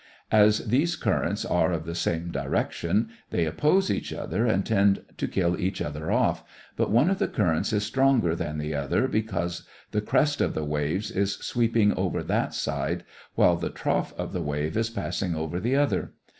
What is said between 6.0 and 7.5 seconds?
off, but one of the